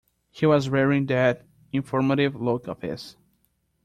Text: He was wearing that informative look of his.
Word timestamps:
He 0.31 0.47
was 0.47 0.67
wearing 0.67 1.05
that 1.05 1.45
informative 1.71 2.33
look 2.35 2.65
of 2.65 2.81
his. 2.81 3.17